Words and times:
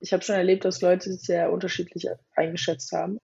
ich 0.00 0.12
habe 0.12 0.22
schon 0.22 0.36
erlebt, 0.36 0.64
dass 0.64 0.80
Leute 0.80 1.10
es 1.10 1.22
sehr 1.22 1.52
unterschiedlich 1.52 2.08
eingeschätzt 2.34 2.92
haben. 2.92 3.18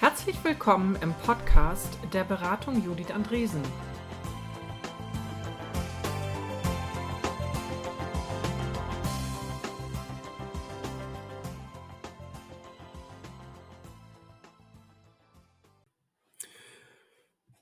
Herzlich 0.00 0.42
willkommen 0.42 0.96
im 1.00 1.14
Podcast 1.14 1.98
der 2.12 2.24
Beratung 2.24 2.82
Judith 2.84 3.10
Andresen. 3.12 3.62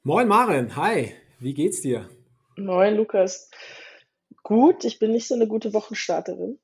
Moin 0.09 0.27
Maren, 0.27 0.75
hi, 0.75 1.12
wie 1.39 1.53
geht's 1.53 1.83
dir? 1.83 2.09
Moin 2.57 2.97
Lukas. 2.97 3.51
Gut, 4.43 4.87
ich 4.87 4.98
bin 4.98 5.11
nicht 5.11 5.29
so 5.29 5.34
eine 5.34 5.47
gute 5.47 5.75
Wochenstarterin. 5.75 6.59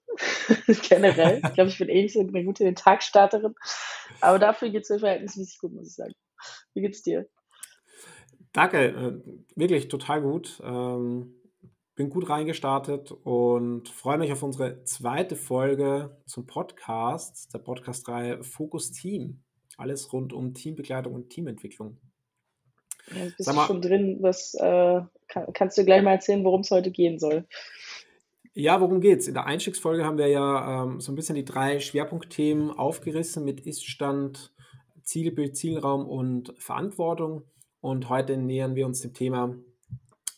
Generell. 0.88 1.42
Ich 1.44 1.52
glaube, 1.52 1.68
ich 1.68 1.76
bin 1.76 1.90
eh 1.90 2.04
nicht 2.04 2.14
so 2.14 2.20
eine 2.20 2.42
gute 2.42 2.72
Tagstarterin. 2.72 3.54
Aber 4.22 4.38
dafür 4.38 4.70
geht 4.70 4.84
es 4.84 4.88
mir 4.88 4.98
verhältnismäßig 4.98 5.58
gut, 5.58 5.74
muss 5.74 5.88
ich 5.88 5.94
sagen. 5.94 6.14
Wie 6.72 6.80
geht's 6.80 7.02
dir? 7.02 7.28
Danke, 8.54 8.82
äh, 8.82 9.20
wirklich 9.56 9.88
total 9.88 10.22
gut. 10.22 10.62
Ähm, 10.64 11.34
bin 11.96 12.08
gut 12.08 12.30
reingestartet 12.30 13.12
und 13.12 13.90
freue 13.90 14.16
mich 14.16 14.32
auf 14.32 14.42
unsere 14.42 14.84
zweite 14.84 15.36
Folge 15.36 16.16
zum 16.24 16.46
Podcast, 16.46 17.52
der 17.52 17.58
Podcast-Reihe 17.58 18.42
Fokus 18.42 18.90
Team. 18.90 19.42
Alles 19.76 20.14
rund 20.14 20.32
um 20.32 20.54
Teambegleitung 20.54 21.12
und 21.12 21.28
Teamentwicklung. 21.28 22.00
Ja, 23.10 23.24
bist 23.36 23.48
du 23.48 23.60
schon 23.66 23.82
drin. 23.82 24.18
Was, 24.20 24.54
äh, 24.54 25.00
kann, 25.28 25.52
kannst 25.52 25.78
du 25.78 25.84
gleich 25.84 26.02
mal 26.02 26.12
erzählen, 26.12 26.44
worum 26.44 26.60
es 26.62 26.70
heute 26.70 26.90
gehen 26.90 27.18
soll? 27.18 27.46
Ja, 28.54 28.80
worum 28.80 29.00
geht's? 29.00 29.26
In 29.26 29.34
der 29.34 29.46
Einstiegsfolge 29.46 30.04
haben 30.04 30.18
wir 30.18 30.28
ja 30.28 30.84
ähm, 30.84 31.00
so 31.00 31.10
ein 31.10 31.16
bisschen 31.16 31.34
die 31.34 31.44
drei 31.44 31.80
Schwerpunktthemen 31.80 32.70
aufgerissen 32.70 33.44
mit 33.44 33.66
Iststand, 33.66 34.52
Zielbild, 35.02 35.56
Zielraum 35.56 36.08
und 36.08 36.54
Verantwortung. 36.58 37.42
Und 37.80 38.08
heute 38.08 38.36
nähern 38.36 38.76
wir 38.76 38.86
uns 38.86 39.00
dem 39.00 39.12
Thema 39.12 39.56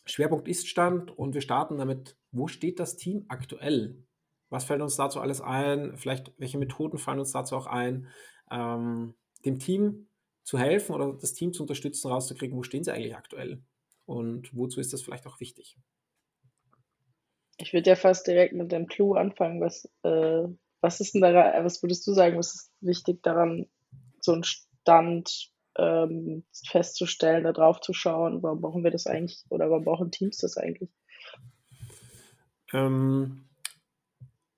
Schwerpunkt 0.06 0.48
Iststand 0.48 1.16
und 1.16 1.34
wir 1.34 1.42
starten 1.42 1.76
damit, 1.76 2.16
wo 2.32 2.48
steht 2.48 2.80
das 2.80 2.96
Team 2.96 3.26
aktuell? 3.28 4.02
Was 4.48 4.64
fällt 4.64 4.80
uns 4.80 4.96
dazu 4.96 5.20
alles 5.20 5.40
ein? 5.40 5.96
Vielleicht, 5.96 6.32
welche 6.38 6.58
Methoden 6.58 6.98
fallen 6.98 7.18
uns 7.18 7.32
dazu 7.32 7.56
auch 7.56 7.66
ein? 7.66 8.08
Ähm, 8.50 9.14
dem 9.44 9.58
Team 9.58 10.08
zu 10.46 10.58
helfen 10.58 10.94
oder 10.94 11.12
das 11.12 11.34
Team 11.34 11.52
zu 11.52 11.64
unterstützen, 11.64 12.08
rauszukriegen, 12.08 12.56
wo 12.56 12.62
stehen 12.62 12.84
sie 12.84 12.92
eigentlich 12.92 13.16
aktuell 13.16 13.60
und 14.04 14.56
wozu 14.56 14.78
ist 14.78 14.92
das 14.92 15.02
vielleicht 15.02 15.26
auch 15.26 15.40
wichtig. 15.40 15.76
Ich 17.58 17.72
würde 17.72 17.90
ja 17.90 17.96
fast 17.96 18.28
direkt 18.28 18.54
mit 18.54 18.70
dem 18.70 18.86
Clou 18.86 19.14
anfangen. 19.14 19.60
Was, 19.60 19.90
äh, 20.04 20.44
was 20.80 21.00
ist 21.00 21.14
denn 21.14 21.22
daran, 21.22 21.64
was 21.64 21.82
würdest 21.82 22.06
du 22.06 22.12
sagen, 22.12 22.38
was 22.38 22.54
ist 22.54 22.72
wichtig 22.80 23.24
daran, 23.24 23.66
so 24.20 24.34
einen 24.34 24.44
Stand 24.44 25.50
ähm, 25.78 26.44
festzustellen, 26.68 27.42
da 27.42 27.52
drauf 27.52 27.80
zu 27.80 27.92
schauen? 27.92 28.40
Warum 28.44 28.60
brauchen 28.60 28.84
wir 28.84 28.92
das 28.92 29.08
eigentlich 29.08 29.42
oder 29.48 29.68
warum 29.68 29.84
brauchen 29.84 30.10
Teams 30.12 30.36
das 30.36 30.56
eigentlich? 30.56 30.90
Ähm, 32.72 33.45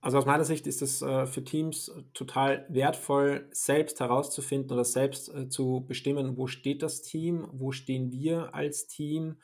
also 0.08 0.16
aus 0.16 0.24
meiner 0.24 0.46
Sicht 0.46 0.66
ist 0.66 0.80
es 0.80 1.02
äh, 1.02 1.26
für 1.26 1.44
Teams 1.44 1.92
total 2.14 2.64
wertvoll, 2.70 3.46
selbst 3.50 4.00
herauszufinden 4.00 4.72
oder 4.72 4.86
selbst 4.86 5.28
äh, 5.28 5.50
zu 5.50 5.84
bestimmen, 5.86 6.38
wo 6.38 6.46
steht 6.46 6.82
das 6.82 7.02
Team, 7.02 7.46
wo 7.52 7.72
stehen 7.72 8.10
wir 8.10 8.54
als 8.54 8.86
Team, 8.86 9.36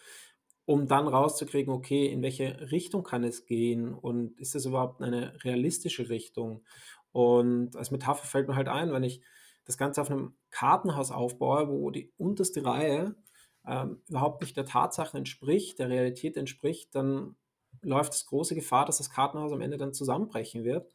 um 0.65 0.87
dann 0.87 1.07
rauszukriegen, 1.07 1.71
okay, 1.71 2.07
in 2.07 2.23
welche 2.23 2.71
Richtung 2.71 3.03
kann 3.03 3.25
es 3.25 3.45
gehen 3.45 3.93
und 3.93 4.41
ist 4.41 4.55
es 4.55 4.65
überhaupt 4.65 5.03
eine 5.03 5.35
realistische 5.45 6.09
Richtung? 6.09 6.65
Und 7.13 7.77
als 7.77 7.91
Metapher 7.91 8.27
fällt 8.27 8.49
mir 8.49 8.57
halt 8.57 8.69
ein, 8.69 8.91
wenn 8.91 9.05
ich 9.05 9.21
das 9.67 9.77
Ganze 9.77 10.01
auf 10.01 10.11
einem 10.11 10.35
Kartenhaus 10.49 11.11
aufbaue, 11.11 11.69
wo 11.69 11.91
die 11.91 12.11
unterste 12.17 12.65
Reihe 12.65 13.17
ähm, 13.67 14.01
überhaupt 14.09 14.41
nicht 14.41 14.57
der 14.57 14.65
Tatsache 14.65 15.19
entspricht, 15.19 15.79
der 15.79 15.91
Realität 15.91 16.39
entspricht, 16.39 16.95
dann 16.95 17.37
läuft 17.85 18.15
es 18.15 18.27
große 18.27 18.55
Gefahr, 18.55 18.87
dass 18.87 18.99
das 18.99 19.11
Kartenhaus 19.11 19.53
am 19.53 19.61
Ende 19.61 19.79
dann 19.79 19.93
zusammenbrechen 19.93 20.65
wird. 20.65 20.91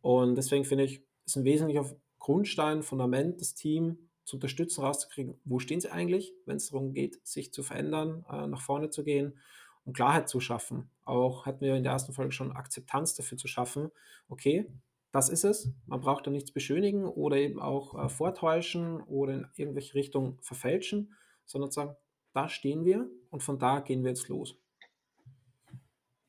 Und 0.00 0.36
deswegen 0.36 0.64
finde 0.64 0.84
ich, 0.84 1.02
ist 1.26 1.36
ein 1.36 1.44
wesentlicher 1.44 1.84
Grundstein, 2.18 2.82
Fundament, 2.82 3.40
das 3.40 3.54
Team 3.54 4.08
zu 4.24 4.36
unterstützen, 4.36 4.82
rauszukriegen, 4.82 5.40
wo 5.44 5.58
stehen 5.58 5.80
sie 5.80 5.90
eigentlich, 5.90 6.34
wenn 6.44 6.56
es 6.56 6.70
darum 6.70 6.92
geht, 6.92 7.26
sich 7.26 7.52
zu 7.52 7.62
verändern, 7.62 8.24
äh, 8.30 8.46
nach 8.46 8.60
vorne 8.60 8.90
zu 8.90 9.02
gehen 9.02 9.38
und 9.84 9.94
Klarheit 9.94 10.28
zu 10.28 10.40
schaffen. 10.40 10.90
Auch 11.04 11.46
hatten 11.46 11.62
wir 11.62 11.74
in 11.74 11.82
der 11.82 11.92
ersten 11.92 12.12
Folge 12.12 12.32
schon 12.32 12.52
Akzeptanz 12.52 13.14
dafür 13.14 13.38
zu 13.38 13.48
schaffen, 13.48 13.90
okay, 14.28 14.66
das 15.10 15.30
ist 15.30 15.44
es, 15.44 15.72
man 15.86 16.00
braucht 16.00 16.26
da 16.26 16.30
nichts 16.30 16.52
beschönigen 16.52 17.06
oder 17.06 17.36
eben 17.36 17.58
auch 17.60 17.94
äh, 17.98 18.08
vortäuschen 18.10 19.00
oder 19.02 19.32
in 19.32 19.46
irgendwelche 19.56 19.94
Richtungen 19.94 20.38
verfälschen, 20.42 21.14
sondern 21.46 21.70
sagen, 21.70 21.96
da 22.34 22.48
stehen 22.48 22.84
wir 22.84 23.08
und 23.30 23.42
von 23.42 23.58
da 23.58 23.80
gehen 23.80 24.02
wir 24.02 24.10
jetzt 24.10 24.28
los. 24.28 24.56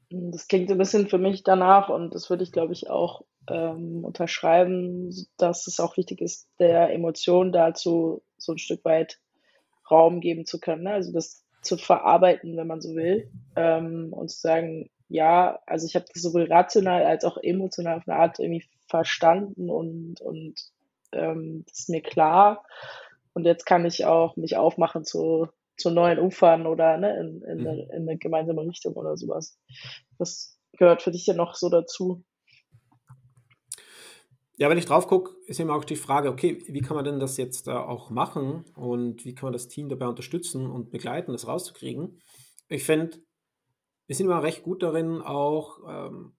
Das 0.09 0.47
klingt 0.47 0.71
ein 0.71 0.77
bisschen 0.77 1.07
für 1.07 1.19
mich 1.19 1.43
danach 1.43 1.89
und 1.89 2.15
das 2.15 2.29
würde 2.29 2.43
ich, 2.43 2.51
glaube 2.51 2.73
ich, 2.73 2.89
auch 2.89 3.23
ähm, 3.47 4.03
unterschreiben, 4.03 5.13
dass 5.37 5.67
es 5.67 5.79
auch 5.79 5.97
wichtig 5.97 6.21
ist, 6.21 6.47
der 6.59 6.93
Emotion 6.93 7.51
dazu 7.51 8.23
so 8.37 8.53
ein 8.53 8.57
Stück 8.57 8.83
weit 8.85 9.19
Raum 9.89 10.19
geben 10.19 10.45
zu 10.45 10.59
können. 10.59 10.83
Ne? 10.83 10.93
Also 10.93 11.11
das 11.11 11.43
zu 11.61 11.77
verarbeiten, 11.77 12.57
wenn 12.57 12.67
man 12.67 12.81
so 12.81 12.95
will, 12.95 13.29
ähm, 13.55 14.13
und 14.13 14.29
zu 14.29 14.39
sagen, 14.39 14.89
ja, 15.09 15.59
also 15.65 15.85
ich 15.87 15.95
habe 15.95 16.05
das 16.13 16.21
sowohl 16.21 16.43
rational 16.43 17.03
als 17.03 17.25
auch 17.25 17.37
emotional 17.37 17.97
auf 17.97 18.07
eine 18.07 18.17
Art 18.17 18.39
irgendwie 18.39 18.65
verstanden 18.87 19.69
und, 19.69 20.21
und 20.21 20.55
ähm, 21.11 21.63
das 21.67 21.79
ist 21.79 21.89
mir 21.89 22.01
klar. 22.01 22.63
Und 23.33 23.45
jetzt 23.45 23.65
kann 23.65 23.85
ich 23.85 24.05
auch 24.05 24.35
mich 24.37 24.57
aufmachen 24.57 25.03
zu 25.03 25.49
zu 25.79 25.89
neuen 25.89 26.19
Ufern 26.19 26.67
oder 26.67 26.97
ne, 26.97 27.17
in, 27.19 27.41
in, 27.41 27.61
mhm. 27.61 27.67
eine, 27.67 27.81
in 27.83 28.09
eine 28.09 28.17
gemeinsame 28.17 28.61
Richtung 28.61 28.93
oder 28.93 29.17
sowas. 29.17 29.57
Das 30.17 30.59
gehört 30.77 31.01
für 31.01 31.11
dich 31.11 31.25
ja 31.25 31.33
noch 31.33 31.55
so 31.55 31.69
dazu. 31.69 32.23
Ja, 34.57 34.69
wenn 34.69 34.77
ich 34.77 34.85
drauf 34.85 35.07
gucke, 35.07 35.31
ist 35.47 35.59
immer 35.61 35.73
auch 35.73 35.85
die 35.85 35.95
Frage, 35.95 36.29
okay, 36.29 36.61
wie 36.67 36.81
kann 36.81 36.95
man 36.95 37.05
denn 37.05 37.19
das 37.19 37.37
jetzt 37.37 37.67
äh, 37.67 37.71
auch 37.71 38.09
machen 38.09 38.65
und 38.75 39.23
wie 39.23 39.33
kann 39.33 39.47
man 39.47 39.53
das 39.53 39.69
Team 39.69 39.87
dabei 39.87 40.07
unterstützen 40.07 40.69
und 40.69 40.91
begleiten, 40.91 41.31
das 41.31 41.47
rauszukriegen? 41.47 42.19
Ich 42.67 42.83
finde, 42.83 43.19
wir 44.07 44.15
sind 44.15 44.25
immer 44.25 44.43
recht 44.43 44.63
gut 44.63 44.83
darin, 44.83 45.21
auch 45.21 45.79
ähm, 45.87 46.35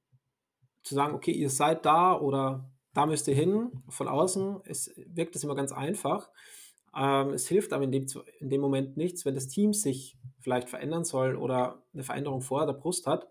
zu 0.83 0.95
sagen, 0.95 1.15
okay, 1.15 1.33
ihr 1.33 1.49
seid 1.49 1.87
da 1.87 2.19
oder 2.19 2.71
da 2.93 3.07
müsst 3.07 3.27
ihr 3.29 3.35
hin. 3.35 3.85
Von 3.89 4.09
außen 4.09 4.61
es 4.65 4.93
wirkt 4.97 5.37
es 5.37 5.45
immer 5.45 5.55
ganz 5.55 5.73
einfach. 5.73 6.31
Ähm, 6.97 7.31
es 7.31 7.47
hilft 7.47 7.73
aber 7.73 7.85
in 7.85 7.93
dem, 7.93 8.07
in 8.41 8.51
dem 8.51 8.61
Moment 8.61 8.97
nichts, 8.97 9.25
wenn 9.25 9.35
das 9.35 9.49
Team 9.49 9.73
sich 9.73 10.19
vielleicht 10.41 10.69
verändern 10.69 11.05
soll 11.05 11.37
oder 11.37 11.83
eine 11.93 12.03
Veränderung 12.03 12.41
vor 12.41 12.67
der 12.67 12.73
Brust 12.73 13.07
hat. 13.07 13.29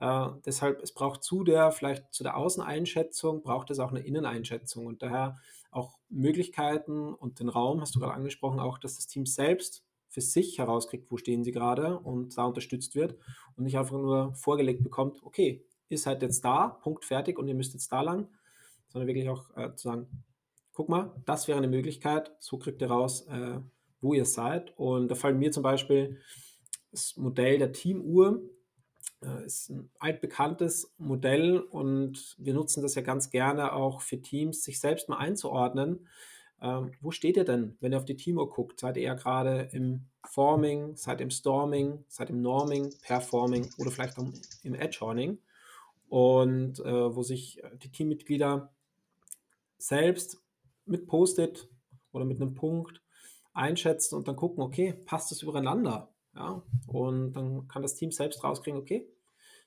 Äh, 0.00 0.28
deshalb, 0.44 0.82
es 0.82 0.92
braucht 0.92 1.22
zu 1.22 1.42
der, 1.44 1.72
vielleicht 1.72 2.12
zu 2.12 2.22
der 2.22 2.36
Außeneinschätzung, 2.36 3.42
braucht 3.42 3.70
es 3.70 3.80
auch 3.80 3.90
eine 3.90 4.00
Inneneinschätzung 4.00 4.86
und 4.86 5.02
daher 5.02 5.38
auch 5.70 5.98
Möglichkeiten 6.08 7.14
und 7.14 7.40
den 7.40 7.48
Raum, 7.48 7.80
hast 7.80 7.94
du 7.94 8.00
gerade 8.00 8.14
angesprochen, 8.14 8.60
auch, 8.60 8.78
dass 8.78 8.96
das 8.96 9.06
Team 9.06 9.26
selbst 9.26 9.84
für 10.08 10.20
sich 10.20 10.58
herauskriegt, 10.58 11.10
wo 11.10 11.16
stehen 11.16 11.44
sie 11.44 11.52
gerade 11.52 11.98
und 11.98 12.36
da 12.36 12.44
unterstützt 12.44 12.94
wird 12.96 13.16
und 13.56 13.64
nicht 13.64 13.78
einfach 13.78 13.96
nur 13.96 14.34
vorgelegt 14.34 14.82
bekommt, 14.82 15.22
okay, 15.22 15.64
ihr 15.88 15.98
seid 15.98 16.22
jetzt 16.22 16.44
da, 16.44 16.68
Punkt 16.68 17.04
fertig 17.04 17.38
und 17.38 17.46
ihr 17.46 17.54
müsst 17.54 17.74
jetzt 17.74 17.92
da 17.92 18.00
lang, 18.00 18.28
sondern 18.88 19.06
wirklich 19.06 19.28
auch 19.28 19.56
äh, 19.56 19.74
zu 19.76 19.88
sagen, 19.88 20.24
guck 20.72 20.88
mal, 20.88 21.14
das 21.26 21.48
wäre 21.48 21.58
eine 21.58 21.68
Möglichkeit, 21.68 22.32
so 22.38 22.58
kriegt 22.58 22.80
ihr 22.80 22.90
raus, 22.90 23.26
äh, 23.28 23.60
wo 24.00 24.14
ihr 24.14 24.24
seid. 24.24 24.72
Und 24.78 25.08
da 25.08 25.14
fallen 25.14 25.38
mir 25.38 25.52
zum 25.52 25.62
Beispiel 25.62 26.18
das 26.90 27.16
Modell 27.16 27.58
der 27.58 27.72
Teamuhr, 27.72 28.42
äh, 29.22 29.44
ist 29.44 29.70
ein 29.70 29.90
altbekanntes 29.98 30.94
Modell 30.98 31.58
und 31.58 32.36
wir 32.38 32.54
nutzen 32.54 32.82
das 32.82 32.94
ja 32.94 33.02
ganz 33.02 33.30
gerne 33.30 33.72
auch 33.72 34.00
für 34.00 34.20
Teams, 34.20 34.62
sich 34.62 34.80
selbst 34.80 35.08
mal 35.08 35.18
einzuordnen. 35.18 36.08
Ähm, 36.62 36.92
wo 37.00 37.10
steht 37.10 37.36
ihr 37.36 37.44
denn, 37.44 37.76
wenn 37.80 37.92
ihr 37.92 37.98
auf 37.98 38.04
die 38.04 38.16
Teamuhr 38.16 38.50
guckt? 38.50 38.80
Seid 38.80 38.96
ihr 38.96 39.04
eher 39.04 39.14
gerade 39.14 39.68
im 39.72 40.06
Forming, 40.24 40.96
seid 40.96 41.20
im 41.20 41.30
Storming, 41.30 42.04
seid 42.08 42.30
im 42.30 42.42
Norming, 42.42 42.92
Performing 43.02 43.70
oder 43.78 43.90
vielleicht 43.90 44.18
auch 44.18 44.26
im 44.62 44.74
Edgehorning? 44.74 45.38
Und 46.08 46.80
äh, 46.80 47.14
wo 47.14 47.22
sich 47.22 47.62
die 47.82 47.90
Teammitglieder 47.90 48.72
selbst 49.78 50.42
mit 50.90 51.06
Post-it 51.06 51.68
oder 52.12 52.24
mit 52.24 52.40
einem 52.40 52.54
Punkt 52.54 53.02
einschätzen 53.52 54.16
und 54.16 54.28
dann 54.28 54.36
gucken, 54.36 54.62
okay, 54.62 54.94
passt 55.06 55.30
das 55.30 55.42
übereinander? 55.42 56.12
Ja? 56.34 56.62
Und 56.86 57.32
dann 57.32 57.68
kann 57.68 57.82
das 57.82 57.94
Team 57.94 58.10
selbst 58.10 58.42
rauskriegen, 58.44 58.80
okay, 58.80 59.08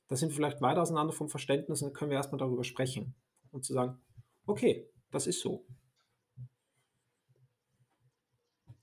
da 0.07 0.15
sind 0.15 0.29
wir 0.29 0.35
vielleicht 0.35 0.61
weiter 0.61 0.81
auseinander 0.81 1.13
vom 1.13 1.29
Verständnis 1.29 1.81
und 1.81 1.89
dann 1.89 1.93
können 1.93 2.11
wir 2.11 2.17
erstmal 2.17 2.39
darüber 2.39 2.63
sprechen 2.63 3.15
und 3.51 3.63
zu 3.63 3.73
sagen, 3.73 3.99
okay, 4.45 4.89
das 5.11 5.27
ist 5.27 5.39
so. 5.39 5.65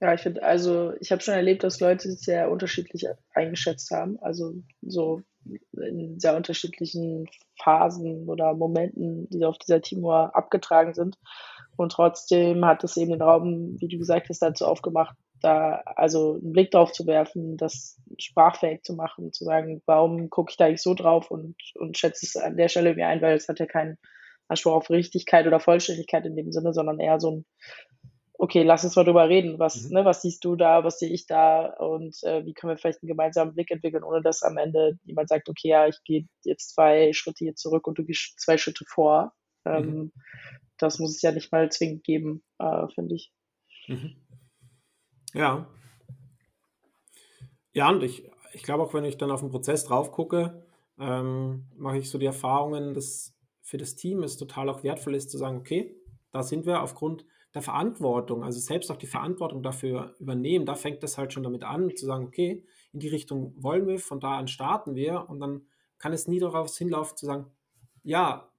Ja, 0.01 0.15
ich 0.15 0.23
finde, 0.23 0.43
also 0.43 0.95
ich 1.01 1.13
habe 1.13 1.21
schon 1.21 1.35
erlebt, 1.35 1.63
dass 1.63 1.79
Leute 1.79 2.09
es 2.09 2.23
sehr 2.23 2.51
unterschiedlich 2.51 3.07
eingeschätzt 3.35 3.91
haben. 3.91 4.19
Also 4.21 4.55
so 4.81 5.23
in 5.73 6.19
sehr 6.19 6.37
unterschiedlichen 6.37 7.29
Phasen 7.63 8.27
oder 8.29 8.55
Momenten, 8.55 9.29
die 9.29 9.45
auf 9.45 9.59
dieser 9.59 9.83
Teamur 9.83 10.35
abgetragen 10.35 10.95
sind. 10.95 11.19
Und 11.81 11.93
trotzdem 11.93 12.67
hat 12.67 12.85
es 12.85 12.99
eben 12.99 13.13
den 13.13 13.23
Raum, 13.23 13.81
wie 13.81 13.89
du 13.89 13.97
gesagt 13.97 14.29
hast, 14.29 14.43
dazu 14.43 14.67
aufgemacht, 14.67 15.17
da 15.41 15.83
also 15.97 16.35
einen 16.35 16.53
Blick 16.53 16.71
drauf 16.71 16.93
zu 16.93 17.07
werfen, 17.07 17.57
das 17.57 17.99
sprachfähig 18.19 18.83
zu 18.83 18.93
machen, 18.93 19.33
zu 19.33 19.45
sagen, 19.45 19.81
warum 19.87 20.29
gucke 20.29 20.51
ich 20.51 20.59
da 20.59 20.67
eigentlich 20.67 20.83
so 20.83 20.93
drauf 20.93 21.31
und, 21.31 21.57
und 21.77 21.97
schätze 21.97 22.27
es 22.27 22.37
an 22.37 22.59
der 22.59 22.69
Stelle 22.69 22.95
mir 22.95 23.07
ein, 23.09 23.23
weil 23.23 23.35
es 23.35 23.49
hat 23.49 23.61
ja 23.61 23.67
keinen 23.67 23.97
Anspruch 24.47 24.73
auf 24.73 24.91
Richtigkeit 24.91 25.47
oder 25.47 25.59
Vollständigkeit 25.59 26.27
in 26.27 26.37
dem 26.37 26.53
Sinne, 26.53 26.75
sondern 26.75 27.01
eher 27.01 27.19
so 27.19 27.31
ein 27.31 27.45
okay, 28.35 28.63
lass 28.63 28.85
uns 28.85 28.97
mal 28.97 29.05
drüber 29.05 29.29
reden. 29.29 29.59
Was, 29.59 29.85
mhm. 29.85 29.95
ne, 29.95 30.05
was 30.05 30.21
siehst 30.21 30.45
du 30.45 30.57
da, 30.57 30.85
was 30.85 30.99
sehe 30.99 31.11
ich 31.11 31.27
da 31.27 31.67
und 31.79 32.17
äh, 32.25 32.45
wie 32.45 32.53
können 32.53 32.73
wir 32.73 32.79
vielleicht 32.79 33.03
einen 33.03 33.09
gemeinsamen 33.09 33.55
Blick 33.55 33.71
entwickeln, 33.71 34.03
ohne 34.03 34.23
dass 34.23 34.43
am 34.43 34.57
Ende 34.59 34.99
jemand 35.05 35.29
sagt, 35.29 35.49
okay, 35.49 35.69
ja, 35.69 35.87
ich 35.87 35.97
gehe 36.05 36.27
jetzt 36.45 36.75
zwei 36.75 37.13
Schritte 37.15 37.45
hier 37.45 37.55
zurück 37.55 37.87
und 37.87 37.99
du 37.99 38.05
gehst 38.05 38.39
zwei 38.39 38.59
Schritte 38.59 38.85
vor. 38.87 39.33
Ähm, 39.67 39.85
mhm. 39.85 40.13
Das 40.83 40.99
muss 40.99 41.17
es 41.17 41.23
ja 41.23 41.33
nicht 41.33 41.53
mal 41.53 41.71
zwingend 41.71 42.05
geben, 42.05 42.43
äh, 42.59 42.89
finde 42.95 43.15
ich. 43.15 43.33
Mhm. 43.89 44.17
Ja. 45.35 45.69
Ja, 47.73 47.89
und 47.91 48.03
ich, 48.03 48.29
ich 48.53 48.63
glaube 48.63 48.83
auch, 48.83 48.95
wenn 48.95 49.05
ich 49.05 49.17
dann 49.17 49.31
auf 49.31 49.41
den 49.41 49.51
Prozess 49.51 49.85
drauf 49.85 50.11
gucke, 50.11 50.67
ähm, 50.99 51.67
mache 51.77 51.99
ich 51.99 52.11
so 52.11 52.19
die 52.19 52.27
Erfahrungen, 52.27 52.95
dass 52.95 53.35
für 53.63 53.79
das 53.79 53.95
Team 53.95 54.23
es 54.23 54.37
total 54.37 54.69
auch 54.69 54.83
wertvoll 54.83 55.15
ist 55.15 55.31
zu 55.31 55.39
sagen, 55.39 55.59
okay, 55.59 55.97
da 56.33 56.43
sind 56.43 56.67
wir 56.67 56.83
aufgrund 56.83 57.25
der 57.55 57.63
Verantwortung, 57.63 58.45
also 58.45 58.61
selbst 58.61 58.91
auch 58.91 58.97
die 58.97 59.07
Verantwortung 59.07 59.63
dafür 59.63 60.15
übernehmen, 60.21 60.67
da 60.67 60.75
fängt 60.75 61.03
es 61.03 61.19
halt 61.19 61.33
schon 61.33 61.43
damit 61.43 61.65
an, 61.65 61.95
zu 61.97 62.07
sagen, 62.07 62.27
okay, 62.27 62.65
in 62.93 63.01
die 63.01 63.09
Richtung 63.09 63.55
wollen 63.57 63.87
wir, 63.87 63.99
von 63.99 64.21
da 64.21 64.39
an 64.39 64.47
starten 64.49 64.95
wir 64.95 65.29
und 65.29 65.41
dann 65.41 65.67
kann 65.99 66.13
es 66.13 66.29
nie 66.29 66.39
darauf 66.39 66.77
hinlaufen 66.77 67.17
zu 67.17 67.27
sagen, 67.27 67.47
ja, 68.03 68.50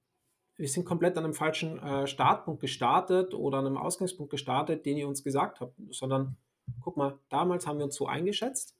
wir 0.56 0.68
sind 0.68 0.84
komplett 0.84 1.16
an 1.16 1.24
einem 1.24 1.34
falschen 1.34 1.78
äh, 1.78 2.06
Startpunkt 2.06 2.60
gestartet 2.60 3.34
oder 3.34 3.58
an 3.58 3.66
einem 3.66 3.76
Ausgangspunkt 3.76 4.30
gestartet, 4.30 4.84
den 4.86 4.96
ihr 4.96 5.08
uns 5.08 5.24
gesagt 5.24 5.60
habt, 5.60 5.74
sondern 5.90 6.36
guck 6.80 6.96
mal, 6.96 7.18
damals 7.28 7.66
haben 7.66 7.78
wir 7.78 7.84
uns 7.84 7.96
so 7.96 8.06
eingeschätzt 8.06 8.76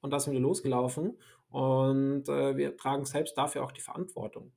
und 0.00 0.12
da 0.12 0.20
sind 0.20 0.32
wir 0.32 0.40
losgelaufen 0.40 1.18
und 1.50 2.28
äh, 2.28 2.56
wir 2.56 2.76
tragen 2.76 3.04
selbst 3.04 3.36
dafür 3.36 3.64
auch 3.64 3.72
die 3.72 3.80
Verantwortung. 3.80 4.52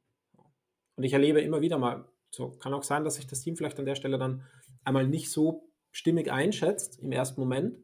Und 0.96 1.04
ich 1.04 1.14
erlebe 1.14 1.42
immer 1.42 1.62
wieder 1.62 1.78
mal, 1.78 2.06
so 2.30 2.52
kann 2.52 2.74
auch 2.74 2.84
sein, 2.84 3.04
dass 3.04 3.16
sich 3.16 3.28
das 3.28 3.42
Team 3.42 3.56
vielleicht 3.56 3.80
an 3.80 3.86
der 3.86 3.96
Stelle 3.96 4.18
dann 4.18 4.44
einmal 4.84 5.08
nicht 5.08 5.32
so 5.32 5.68
stimmig 5.92 6.32
einschätzt 6.32 7.00
im 7.00 7.12
ersten 7.12 7.40
Moment, 7.42 7.78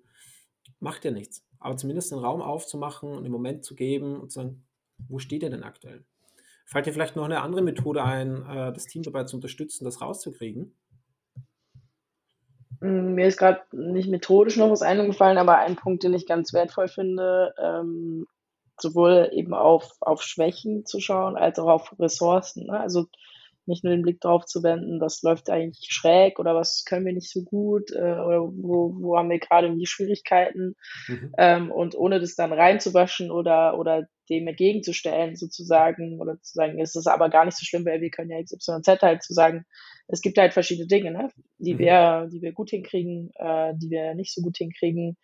macht 0.80 1.04
ja 1.04 1.12
nichts. 1.12 1.46
Aber 1.60 1.76
zumindest 1.76 2.12
den 2.12 2.20
Raum 2.20 2.42
aufzumachen 2.42 3.10
und 3.10 3.24
den 3.24 3.32
Moment 3.32 3.66
zu 3.66 3.76
geben 3.76 4.20
und 4.20 4.32
zu 4.32 4.40
sagen, 4.40 4.66
wo 5.08 5.20
steht 5.20 5.44
ihr 5.44 5.50
denn 5.50 5.64
aktuell? 5.64 6.06
Fällt 6.68 6.86
dir 6.86 6.92
vielleicht 6.92 7.16
noch 7.16 7.24
eine 7.24 7.42
andere 7.42 7.62
Methode 7.62 8.04
ein, 8.04 8.46
äh, 8.46 8.74
das 8.74 8.88
Team 8.88 9.02
dabei 9.02 9.24
zu 9.24 9.38
unterstützen, 9.38 9.86
das 9.86 10.02
rauszukriegen? 10.02 10.76
Mm, 12.82 13.14
mir 13.14 13.28
ist 13.28 13.38
gerade 13.38 13.62
nicht 13.72 14.10
methodisch 14.10 14.58
noch 14.58 14.70
was 14.70 14.82
eingefallen, 14.82 15.38
aber 15.38 15.60
ein 15.60 15.78
Punkt, 15.78 16.04
den 16.04 16.14
ich 16.14 16.28
ganz 16.28 16.52
wertvoll 16.52 16.90
finde, 16.90 17.54
ähm, 17.58 18.28
sowohl 18.78 19.30
eben 19.32 19.54
auf, 19.54 19.94
auf 20.02 20.22
Schwächen 20.22 20.86
zu 20.86 21.00
schauen, 21.00 21.38
als 21.38 21.58
auch 21.58 21.70
auf 21.70 21.98
Ressourcen. 22.00 22.68
Ne? 22.68 22.78
Also 22.78 23.08
nicht 23.68 23.84
nur 23.84 23.94
den 23.94 24.02
Blick 24.02 24.22
darauf 24.22 24.46
zu 24.46 24.64
wenden, 24.64 25.02
was 25.02 25.22
läuft 25.22 25.50
eigentlich 25.50 25.88
schräg 25.92 26.40
oder 26.40 26.56
was 26.56 26.84
können 26.86 27.06
wir 27.06 27.14
nicht 27.14 27.32
so 27.32 27.44
gut 27.44 27.92
äh, 27.92 27.98
oder 27.98 28.42
wo, 28.42 28.96
wo 29.00 29.18
haben 29.18 29.30
wir 29.30 29.40
gerade 29.40 29.74
die 29.76 29.86
Schwierigkeiten 29.86 30.76
mhm. 31.08 31.34
ähm, 31.38 31.72
und 31.72 31.96
ohne 31.96 32.20
das 32.20 32.36
dann 32.36 32.54
reinzuwaschen 32.54 33.32
oder, 33.32 33.78
oder 33.78 34.08
dem 34.30 34.48
entgegenzustellen 34.48 35.36
sozusagen 35.36 36.20
oder 36.20 36.42
zu 36.42 36.54
sagen, 36.54 36.80
es 36.80 36.96
ist 36.96 37.08
aber 37.08 37.30
gar 37.30 37.46
nicht 37.46 37.58
so 37.58 37.66
schlimm, 37.66 37.86
weil 37.86 38.02
wir 38.02 38.10
können 38.10 38.32
ja 38.32 38.42
XYZ 38.42 39.02
halt 39.02 39.24
zu 39.24 39.34
sagen, 39.34 39.66
es 40.08 40.22
gibt 40.22 40.38
halt 40.38 40.54
verschiedene 40.54 40.88
Dinge, 40.88 41.12
ne, 41.12 41.30
die 41.58 41.76
mhm. 41.76 41.80
wir, 41.80 42.30
die 42.32 42.42
wir 42.42 42.52
gut 42.54 42.70
hinkriegen, 42.70 43.32
äh, 43.36 43.74
die 43.76 43.90
wir 43.90 44.16
nicht 44.16 44.34
so 44.34 44.42
gut 44.42 44.58
hinkriegen, 44.58 45.18